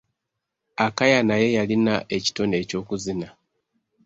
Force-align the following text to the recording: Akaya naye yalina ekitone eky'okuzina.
Akaya 0.85 1.19
naye 1.27 1.47
yalina 1.57 1.95
ekitone 2.17 2.55
eky'okuzina. 2.63 3.27